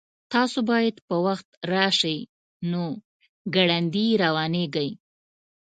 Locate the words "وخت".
1.27-1.47